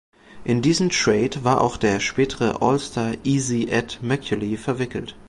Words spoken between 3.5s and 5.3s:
Ed Macauley verwickelt.